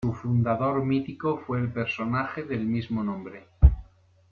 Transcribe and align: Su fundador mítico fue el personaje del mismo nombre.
Su 0.03 0.13
fundador 0.13 0.83
mítico 0.83 1.37
fue 1.45 1.59
el 1.59 1.71
personaje 1.71 2.41
del 2.41 2.65
mismo 2.65 3.03
nombre. 3.03 3.45